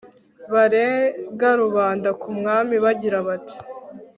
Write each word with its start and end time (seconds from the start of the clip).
barega 0.53 1.49
rubanda 1.61 2.09
ku 2.21 2.29
mwami 2.37 2.75
bagira 2.83 3.17
bati 3.27 3.57